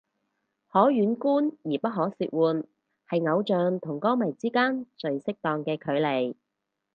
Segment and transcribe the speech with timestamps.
[0.71, 2.63] 可遠觀而不可褻玩
[3.07, 6.33] 係偶像同歌迷之間最適當嘅距離